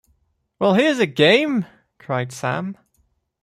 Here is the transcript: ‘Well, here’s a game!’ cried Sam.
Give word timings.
‘Well, 0.57 0.73
here’s 0.73 0.97
a 0.97 1.05
game!’ 1.05 1.67
cried 1.99 2.31
Sam. 2.31 2.75